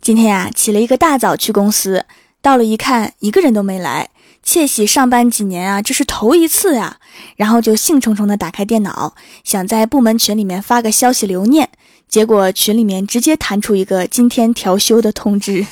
[0.00, 2.06] 今天呀，起了一个大早去公司，
[2.40, 4.08] 到了一看，一个人都没来。
[4.42, 6.96] 窃喜上班几年啊，这是头一次呀。
[7.36, 11.68] 然后就兴冲冲的打开电脑，想在部门群里面发个消息留念，
[12.08, 15.66] 结果群里面直接弹出一个今天调休的通知。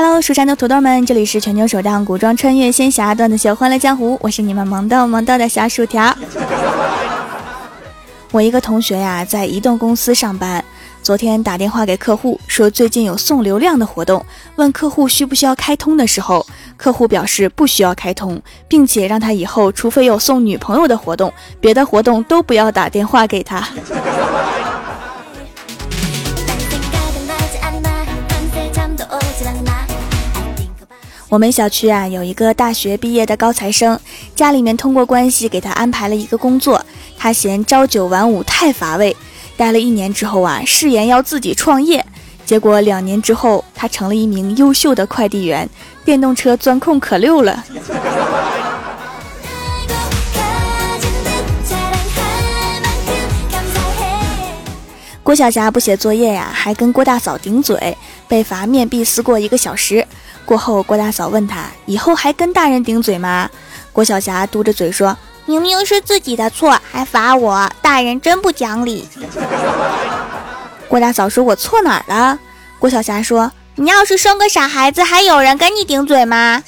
[0.00, 6.16] Hello，蜀山的土豆们，这里是全球首档古装穿越仙侠段子秀《欢乐江湖》，我是你们萌豆萌豆的小薯条。
[8.30, 10.64] 我一个同学呀，在移动公司上班，
[11.02, 14.24] 昨天打电话给客户说最近有送流量的活动，
[14.54, 16.46] 问客户需不需要开通的时候，
[16.76, 23.68] 客户表示不需要开通，并且让他以后除非有送女朋友的活动，别的活动都不要打电话给他。
[31.30, 34.00] 我们小区啊有一个大学毕业的高材生，
[34.34, 36.82] 家里面通过关系给他安排了一个工作。
[37.18, 39.14] 他嫌朝九晚五太乏味，
[39.54, 42.02] 待了一年之后啊，誓言要自己创业。
[42.46, 45.68] 结果两年之后，他成了一名优秀的快递员，
[46.02, 47.62] 电动车钻空可溜了。
[55.22, 57.94] 郭晓霞不写作业呀，还跟郭大嫂顶嘴，
[58.26, 60.06] 被罚面壁思过一个小时。
[60.48, 63.50] 过后，郭大嫂问他：“以后还跟大人顶嘴吗？”
[63.92, 69.06] 郭晓霞嘟着嘴说：“明明是自己的错，还罚我，大人真不讲理。”
[70.88, 72.38] 郭大嫂说：“我错哪儿了？”
[72.80, 76.62] 郭晓霞说：“你要是生个傻孩子，还有人跟你顶嘴吗？”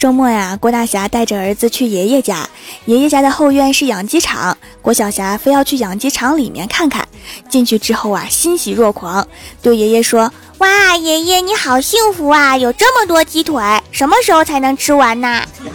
[0.00, 2.48] 周末呀，郭大侠带着儿子去爷爷家，
[2.86, 7.06] 爷爷家的后院是养鸡场，郭晓霞非要去养鸡场里面看看。
[7.48, 9.24] 进去之后啊，欣喜若狂，
[9.62, 15.44] 对爷爷说：“哇，爷爷你好幸福啊，有这么多鸡腿，什么时候才能吃完呢？”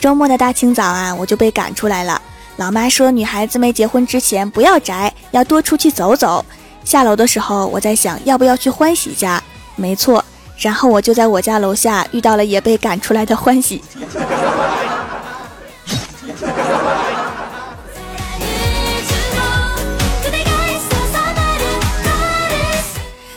[0.00, 2.20] 周末的大清早啊，我就被赶出来了。
[2.56, 6.44] 老妈说，女孩子没结婚之前不要宅，要多出去走走。
[6.84, 9.40] 下楼的时候，我在想要不要去欢喜家。
[9.78, 10.22] 没错，
[10.58, 13.80] 然后我就在我家楼下遇到了也被赶出来的欢喜。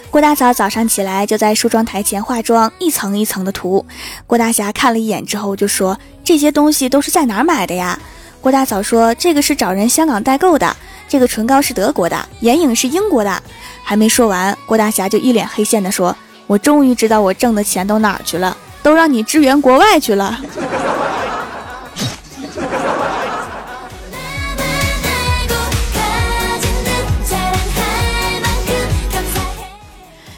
[0.09, 3.85] 郭大嫂早上起来就在梳妆台前化妆，一层一层的涂。
[4.27, 7.97] 郭大侠看了一眼之后就说：“这些东西都是在哪儿买的呀？”
[8.41, 10.75] 郭大嫂说：“这个是找人香港代购的。”
[11.07, 13.43] 这个唇膏是德国的，眼影是英国的。
[13.83, 16.15] 还没说完，郭大侠就一脸黑线的说
[16.51, 20.37] ：“我终于知道我挣的钱都哪儿去了，都让你支援国外去了。”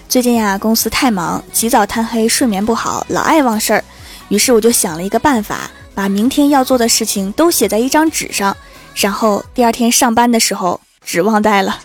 [0.07, 3.83] 最近呀，公司太忙，起早贪黑，睡眠不好，老爱忘事儿。
[4.27, 5.61] 于是我就想了一个办法，
[5.95, 8.55] 把明天要做的事情都写在一张纸上。
[8.93, 11.79] 然后第二天上班的时候，纸忘带了。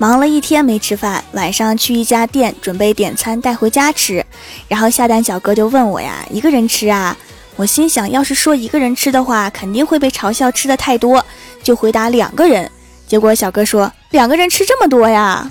[0.00, 4.24] 忙了一天没吃饭，晚上去一家店准备点餐带回家吃，
[4.68, 7.16] 然后下单小哥就问我呀：“一个人吃啊？”
[7.56, 11.26] 我心想，要是说一个人吃的话，肯定会被嘲笑吃的太多，
[11.64, 12.70] 就回答两个人。
[13.08, 15.50] 结果小哥说：“两个人吃这么多呀？”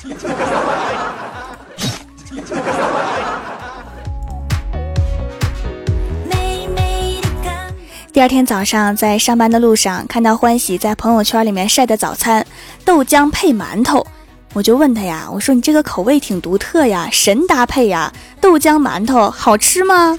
[8.14, 12.44] 第二天早上，在上班的路上，看到欢喜在朋友圈里面晒的早餐，
[12.86, 14.08] 豆浆配馒头，
[14.54, 20.18] 我就问他呀，我说你这个口味挺独特呀，神搭配呀，豆浆馒头好吃吗？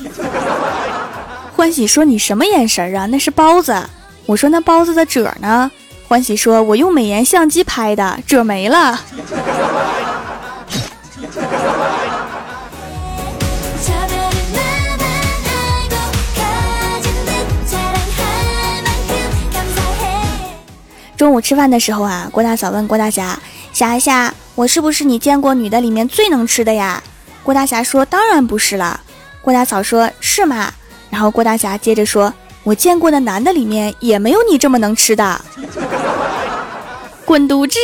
[1.56, 3.06] 欢喜说你什么眼神啊？
[3.06, 3.74] 那是包子。
[4.26, 5.70] 我说那包子的褶呢？
[6.06, 9.00] 欢喜说，我用美颜相机拍的，褶没了。
[21.16, 23.36] 中午吃饭的时候啊，郭大嫂问郭大侠
[23.78, 27.00] ：“侠侠，我是不是你见过女的里面最能吃的呀？”
[27.44, 29.00] 郭大侠说：“当然不是了。”
[29.40, 30.72] 郭大嫂说：“是吗？”
[31.10, 32.34] 然后郭大侠接着说
[32.64, 35.40] ：“我见过的男的里面也没有你这么能吃的。”
[37.24, 37.78] 滚犊子！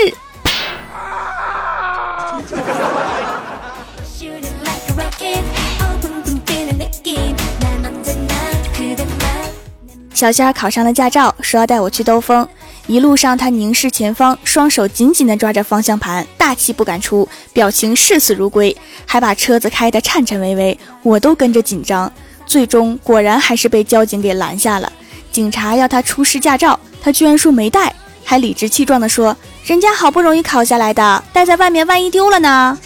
[10.13, 12.49] 小仙儿考上了驾照，说要带我去兜风。
[12.87, 18.77] 一路上他凝视前方，双手紧紧地抓着方向盘，大气不敢出，表情视死如归，
[19.07, 22.13] 还把车子开得颤颤巍巍，我都跟着紧张。
[22.45, 24.93] 最终果然还是被交警给拦下了。
[25.33, 29.35] 警察要他出示驾照，他居然说没带，还理直气壮地说
[29.65, 32.79] ：“人家好不容易考下来的，带在外面万一丢了呢？”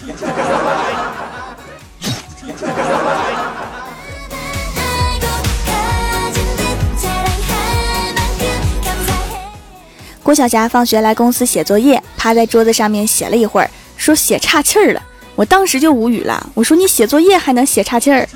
[10.29, 15.01] 郭晓霞放学来公司写作业，趴在桌子上面写了一会儿，说写岔气儿了。
[15.33, 18.29] 我当时就无语了，我说你写作业还能写岔气儿？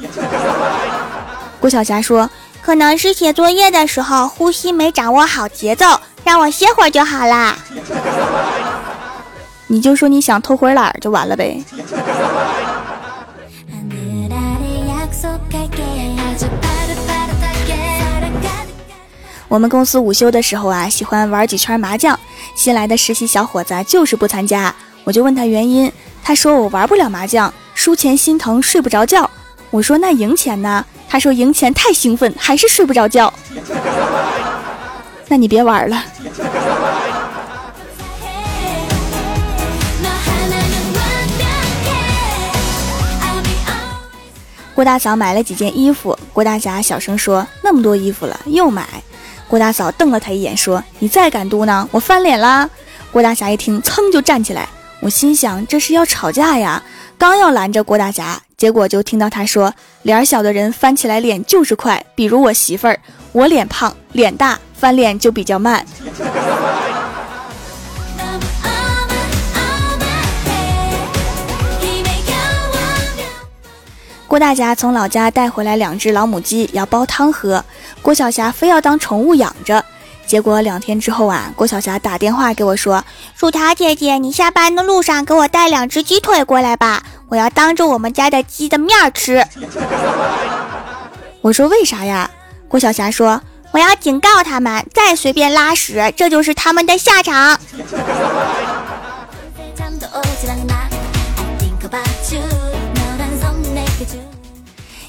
[1.61, 2.27] 郭晓霞说
[2.63, 5.85] ：“可能是写作业的时候呼吸没掌握好节奏，
[6.23, 7.55] 让我歇会儿就好啦。
[9.69, 11.63] ”你就说你想偷会懒就完了呗。
[19.53, 22.19] 我们公司午休的时候啊，喜欢玩几圈麻将。
[22.55, 24.73] 新来的实习小伙子就是不参加，
[25.03, 25.91] 我就问他原因，
[26.23, 29.29] 他说我玩不了麻将，输钱心疼，睡不着觉。
[29.69, 30.83] 我说那赢钱呢？
[31.07, 33.31] 他说赢钱太兴奋，还是睡不着觉。
[35.27, 36.03] 那你别玩了。
[44.73, 48.83] 郭大嫂买了几件衣服，郭大侠小声说：“那么多衣服了，又买。”
[49.53, 52.67] 郭大嫂瞪了他一眼，说：“你再敢嘟囔，我翻脸啦！”
[53.13, 54.67] 郭大侠一听，噌就站起来。
[54.99, 56.81] 我心想，这是要吵架呀！
[57.19, 59.71] 刚要拦着郭大侠，结果就听到他说
[60.01, 62.99] ：“脸小的人翻起来脸就是快，比如我媳妇儿，
[63.31, 65.85] 我脸胖脸大，翻脸就比较慢。”
[74.27, 77.63] 郭大侠从老家带回来两只老母鸡，要煲汤喝。
[78.03, 79.83] 郭晓霞非要当宠物养着，
[80.27, 83.03] 结果两天之后啊，郭晓霞打电话给我说
[83.33, 89.47] ：“薯条姐姐，你下班的路上给我带两只鸡腿过来吧，我要当着我们家的鸡的面吃。
[91.39, 92.29] ”我说：“为啥呀？”
[92.67, 93.41] 郭晓霞说
[93.71, 97.57] ：“我要警告他们，再随便拉屎，这就是他们的下场。”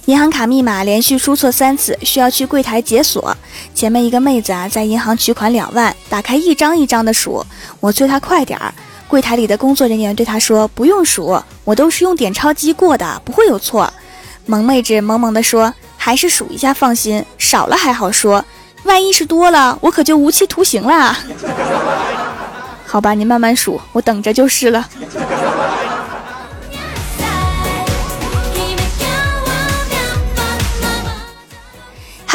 [0.06, 3.34] 银行卡密码连续输错三次，需要去柜台解锁。
[3.74, 7.42] 前面一个妹子啊，在银行取款两万，打开一张一张的数，
[7.80, 8.72] 我催她快点儿。
[9.08, 13.90] 柜台里的工作人员对她说：“不用数，我都是用点钞机过的，不会有错。”
[14.44, 18.44] 萌妹子萌萌的说：“还是数一下放心，少了还好说，
[18.82, 21.16] 万一是多了，我可就无期徒刑了。
[22.84, 24.86] ”好吧，你慢慢数，我等着就是了。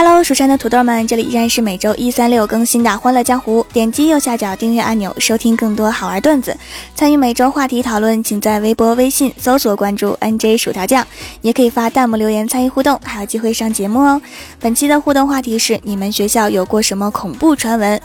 [0.01, 3.62] Hello，蜀山的土豆们，这里依然是每周一、三、六更新的《欢乐江湖》。
[3.74, 6.56] 点击右下角订阅按钮，收听更多好玩段子。
[6.96, 11.06] 参与每周话题讨论，请在微博、微信搜索关注 NJ 薯条酱，
[11.42, 14.22] 也可以发弹幕留言参与互动，还有机会上节目哦。
[14.62, 18.00] 本期的互动话题是：你们学校有过什么恐怖传闻？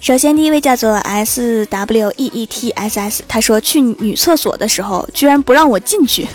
[0.00, 6.26] 首先，第一位叫做 S W E E T S S，他说去女厕所的时候，居然不让我进去。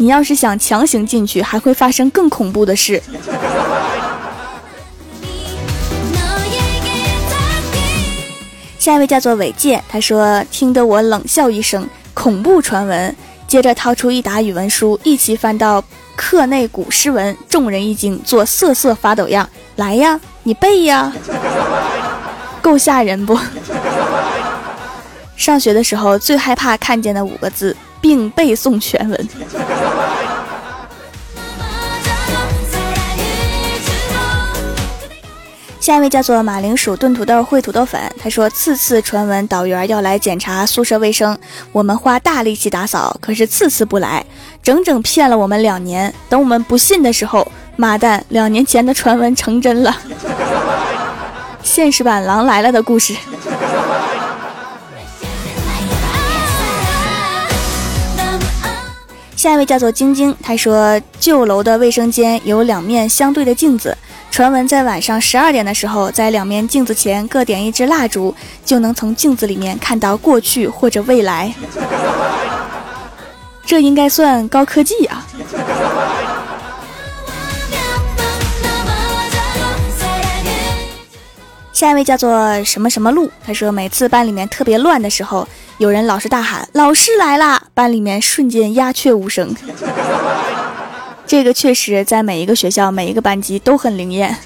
[0.00, 3.02] 你要是想强行进去，还会发生更恐怖的事。
[8.78, 13.14] 下一位叫做伟介，他说听得我冷笑一声，恐怖传闻。
[13.48, 15.82] 接着掏出一沓语文书，一起翻到
[16.14, 19.48] 课内古诗文，众人一惊，做瑟瑟发抖样。
[19.76, 21.12] 来呀，你背呀，
[22.62, 23.38] 够吓人不？
[25.36, 27.76] 上学的时候最害怕看见的五个字。
[28.00, 29.28] 并背诵全文。
[35.80, 41.38] 下一位叫做马铃薯炖土豆烩土豆粉，他说：次次传闻导员要来检查宿舍卫生，
[41.72, 44.22] 我们花大力气打扫，可是次次不来，
[44.62, 46.12] 整整骗了我们两年。
[46.28, 49.96] 等我们不信的时候，妈蛋，两年前的传闻成真了，
[51.64, 53.14] 现实版《狼来了》的故事。
[59.38, 63.96] 下一位叫做晶晶，她说旧楼的卫生间有两面相对的镜子，
[64.32, 71.54] 传闻在晚上十二点的时候，在两面镜子前各点一支蜡烛，就能从镜子里面看到过去或者未来。
[73.64, 75.24] 这应该算高科技啊！
[81.78, 85.46] 下一位叫做什么什么路，他说每次班里面特别乱的时候。
[85.76, 89.54] 有人老是大喊：“老师来了！”班里面瞬间鸦雀无声。
[91.24, 94.36] 这个确实在每一个学校、每一个班级都很灵验。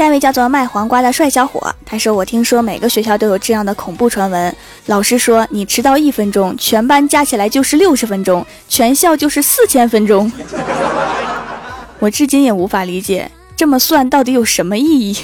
[0.00, 10.32] 下一位叫做卖黄瓜的帅小伙，他说：“我听说每个学校都有这样的恐怖传闻，老师说你迟到一分钟，全班加起来就是六十分钟，全校就是四千分钟。”
[12.00, 15.14] 我至今也无法理解，这么算到底有什么意义？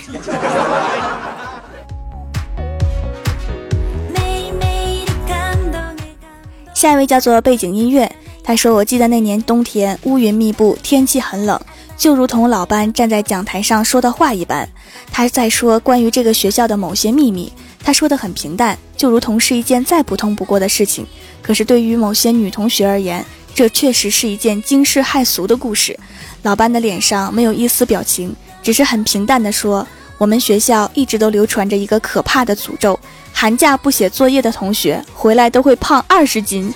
[6.75, 8.14] 下一位叫做背景音乐，
[8.45, 11.59] 他说：“我记得那年冬天，乌云密布，天气很冷。”
[11.96, 14.68] 就如同老班站在讲台上说的话一般，
[15.10, 17.52] 他在说关于这个学校的某些秘密。
[17.82, 21.06] 他说的很平淡，就如同是一件再普通不过的事情。
[21.40, 23.24] 可是对于某些女同学而言，
[23.54, 25.98] 这确实是一件惊世骇俗的故事。
[26.42, 29.86] 老班的脸上没有一丝表情，只是很平淡地说
[30.18, 32.98] ：“我们学校一直都流传着一个可怕的诅咒，
[33.32, 36.72] 寒假不写作业的同学回来都会胖二十斤。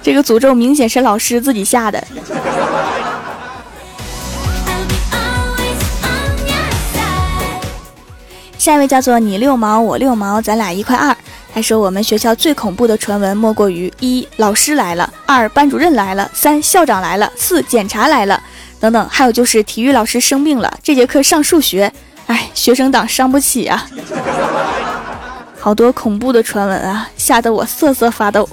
[0.00, 2.02] 这个诅咒明显是老师自己下的。”
[8.60, 11.16] 下一位叫做你六毛我六毛，咱俩一块二。
[11.54, 18.38] 他说我们学校最恐怖的传闻莫过于一老师来了，二班主任来了，三校长来了，四检查来了，
[18.78, 19.08] 等等。
[19.08, 21.90] 还有就是体育老师生病了，这节课上数学，
[22.26, 23.86] 哎，学生党伤不起啊。
[25.58, 28.46] 好多恐怖的传闻啊，吓得我瑟瑟发抖。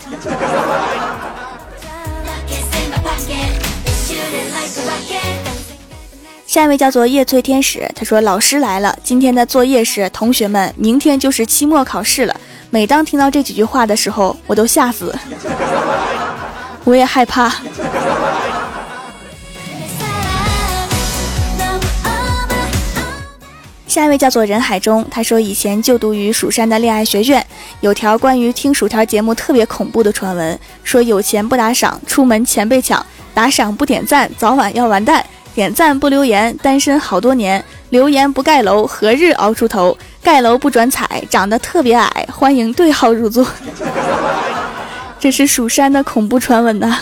[6.58, 12.36] 下一位叫做叶翠天使，他说：“老师来了，今天的作业是同学们，明天就是期末考试了。
[12.72, 15.16] 每当听到这几句话的时候，我都吓死，
[16.84, 17.54] 我也害怕。”
[23.86, 27.46] 下一位叫做人海中，他说：“以前就读于蜀山的恋爱学院，
[27.82, 33.00] 有条关于听薯条节目特别恐怖的传闻，说有钱不打赏，出门钱被抢；
[33.36, 35.24] 打赏不点赞，早晚要完蛋。”
[35.58, 37.60] 点赞不留言，单身好多年；
[37.90, 39.98] 留言不盖楼，何日熬出头？
[40.22, 43.44] 盖楼不转彩，长得特别矮，欢迎对号入座。
[45.20, 47.00] 这是蜀山的恐怖传闻呐。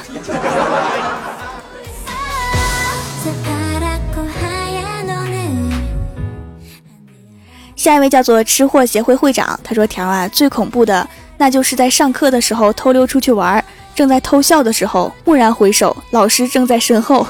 [7.75, 13.61] 下一位叫做吃货协会会长，他说：“条啊，最恐怖的那就是在上课的时候偷溜出去玩，
[13.93, 17.27] 正在偷笑的时候，蓦然回首，老师正在身后。”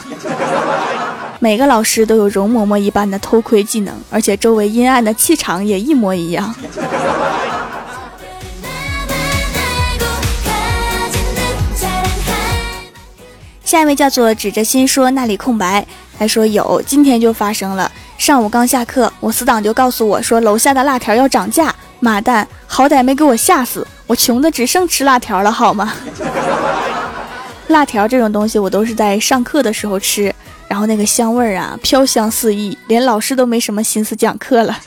[1.46, 6.56] 每个老师都有容嬷嬷一般的偷窥技能，而且周围阴暗的气场也一模一样。
[13.64, 15.86] 下一位叫做指着心说那里空白，
[16.18, 17.92] 他说有，今天就发生了。
[18.18, 25.94] 上午刚下课，我死党就告诉我说楼下的辣条要涨价，妈蛋，好歹没给我吓死，我穷的只剩吃辣条了，好吗？
[27.70, 30.34] 辣条这种东西，我都是在上课的时候吃。
[30.68, 34.78] 然后那个香味儿啊，飘香四溢，连老师都没什么心思讲课了。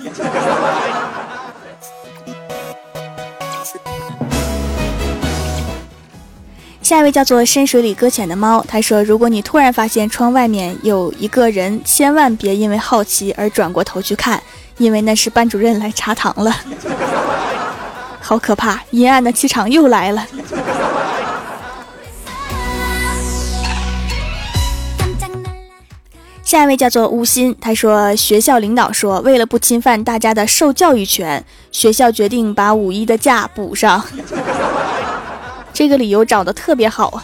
[6.83, 14.43] 下一位叫做深水里搁浅的猫，他说：“如果你突然发现窗外面有一个人，千万别因为好奇而转过头去看，
[14.79, 16.51] 因为那是班主任来查堂了。
[18.21, 20.27] 好可怕，阴暗的气场又来了。”
[26.49, 34.03] 下一位叫做吴昕，他说学校领导说，为了不侵犯大家的受教育权，学校决定把五一的假补上。
[35.75, 37.23] 这个理由找的特别好啊。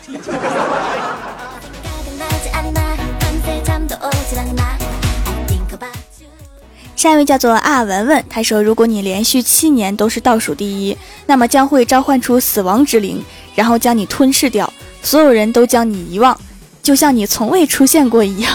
[6.94, 16.38] 下一位叫做阿文文，他说，如果你连续七年都是倒数第一，那么将会召唤出死亡之灵，然后将你吞噬掉，所有人都将你遗忘。
[16.82, 18.52] 就像你从未出现过一样，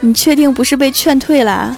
[0.00, 1.76] 你确定不是被劝退了？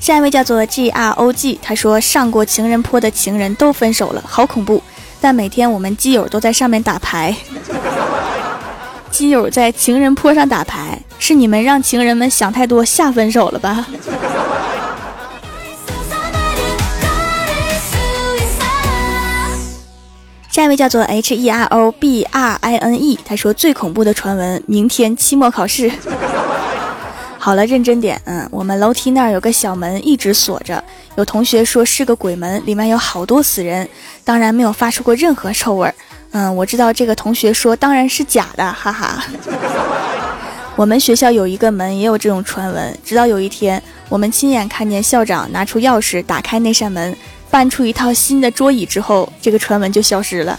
[0.00, 4.82] 下一位叫做 G R O G，他说上过情人坡的情人都分手了，好恐怖！
[5.20, 7.36] 但每天我们基友都在上面打牌，
[9.10, 13.86] 基友在情人坡上打牌，是你们让情人们想太多下分手了吧？
[20.50, 25.88] 下一位叫做 H E R O B R I N E，他说最恐怖的传闻，明天期末考试。
[27.38, 30.82] 好了，认真点，嗯，我们楼梯那儿有个小门一直锁着，
[31.14, 33.88] 有同学说是个鬼门，里面有好多死人，
[34.24, 35.94] 当然没有发出过任何臭味儿。
[36.32, 39.22] 嗯，我知道这个同学说当然是假的，哈哈。
[40.74, 47.16] 我们学校有一个门也有这种传闻，直到有一天我们亲眼看见校长拿出钥匙打开那扇门。
[47.50, 50.58] 搬出一套新的桌椅之后，这个传闻就消失了。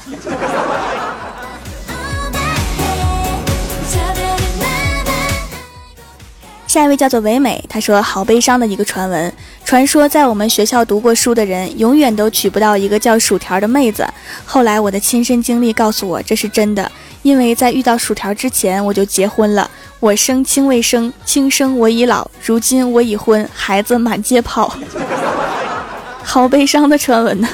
[6.68, 9.34] 下一位叫做唯美，他说好悲伤的一个传闻。
[9.66, 14.08] 传说在我们学校读过书的人永远都娶不到一个叫薯条的妹子。
[14.46, 16.90] 后来我的亲身经历告诉我，这是真的。
[17.24, 19.70] 因为在遇到薯条之前，我就结婚了。
[20.00, 22.30] 我生卿未生，卿生我已老。
[22.42, 24.74] 如今我已婚，孩子满街跑。
[26.24, 27.48] 好悲伤的传闻呢。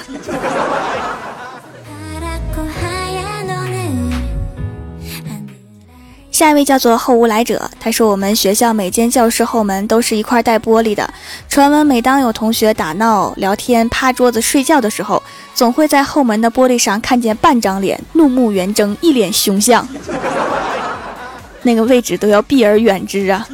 [6.31, 11.11] 下一位叫做后无来者，他说我们学校每间教室后门都是一块带玻璃的。
[11.49, 15.23] 传闻每当有同学打闹、聊天、趴桌子睡觉的时候，
[15.55, 19.87] 总会在后门的玻璃上看见半张脸，怒目圆睁，一脸凶相。
[21.63, 23.47] 那个位置都要避而远之啊。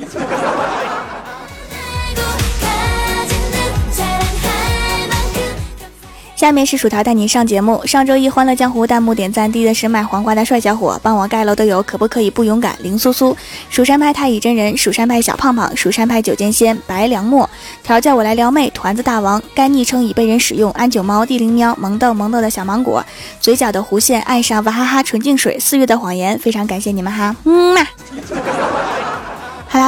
[6.43, 7.81] 下面是薯条带你上节目。
[7.85, 13.33] 上周一欢乐江湖弹幕点赞低的是卖黄瓜的帅小伙，帮我盖楼的有可不可以不勇敢林苏苏、
[13.69, 17.49] 蜀山派太乙真人、蜀山派小胖胖、蜀山派九剑仙、白良墨、
[17.81, 19.41] 调教我来撩妹、团子大王。
[19.55, 20.69] 该昵称已被人使用。
[20.71, 23.01] 安九猫、地灵喵、萌豆萌豆的小芒果、
[23.39, 27.87] 嘴角的弧线、爱上娃哈哈纯净水、四月的谎言，非常感谢你们哈，嗯嘛。